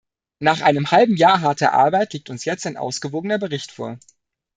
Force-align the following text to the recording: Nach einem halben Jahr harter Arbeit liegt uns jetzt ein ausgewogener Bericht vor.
Nach 0.39 0.61
einem 0.61 0.89
halben 0.89 1.15
Jahr 1.15 1.41
harter 1.41 1.73
Arbeit 1.73 2.13
liegt 2.13 2.31
uns 2.31 2.43
jetzt 2.43 2.65
ein 2.65 2.75
ausgewogener 2.75 3.37
Bericht 3.37 3.71
vor. 3.71 3.99